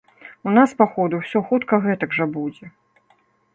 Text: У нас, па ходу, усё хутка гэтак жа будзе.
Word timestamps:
У 0.51 0.53
нас, 0.57 0.69
па 0.79 0.87
ходу, 0.93 1.19
усё 1.27 1.43
хутка 1.51 1.81
гэтак 1.85 2.17
жа 2.21 2.25
будзе. 2.39 2.65